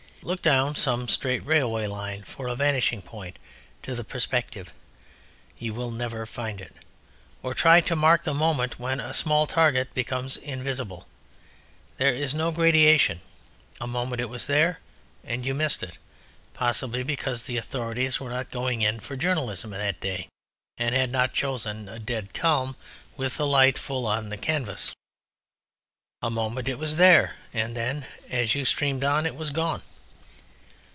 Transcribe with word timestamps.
Look 0.23 0.43
down 0.43 0.75
some 0.75 1.07
straight 1.09 1.43
railway 1.47 1.87
line 1.87 2.21
for 2.25 2.47
a 2.47 2.53
vanishing 2.53 3.01
point 3.01 3.39
to 3.81 3.95
the 3.95 4.03
perspective: 4.03 4.71
you 5.57 5.73
will 5.73 5.89
never 5.89 6.27
find 6.27 6.61
it. 6.61 6.75
Or 7.41 7.55
try 7.55 7.81
to 7.81 7.95
mark 7.95 8.23
the 8.23 8.35
moment 8.35 8.77
when 8.77 8.99
a 8.99 9.15
small 9.15 9.47
target 9.47 9.91
becomes 9.95 10.37
invisible. 10.37 11.07
There 11.97 12.13
is 12.13 12.35
no 12.35 12.51
gradation; 12.51 13.21
a 13.79 13.87
moment 13.87 14.21
it 14.21 14.29
was 14.29 14.45
there, 14.45 14.79
and 15.23 15.43
you 15.43 15.55
missed 15.55 15.81
it 15.81 15.97
possibly 16.53 17.01
because 17.01 17.41
the 17.43 17.57
Authorities 17.57 18.19
were 18.19 18.29
not 18.29 18.51
going 18.51 18.83
in 18.83 18.99
for 18.99 19.15
journalism 19.15 19.71
that 19.71 20.01
day, 20.01 20.27
and 20.77 20.93
had 20.93 21.11
not 21.11 21.33
chosen 21.33 21.89
a 21.89 21.97
dead 21.97 22.31
calm 22.35 22.75
with 23.17 23.37
the 23.37 23.47
light 23.47 23.75
full 23.79 24.05
on 24.05 24.29
the 24.29 24.37
canvas. 24.37 24.93
A 26.21 26.29
moment 26.29 26.69
it 26.69 26.77
was 26.77 26.97
there 26.97 27.37
and 27.55 27.75
then, 27.75 28.05
as 28.29 28.53
you 28.53 28.65
steamed 28.65 29.03
on, 29.03 29.25
it 29.25 29.35
was 29.35 29.49
gone. 29.49 29.81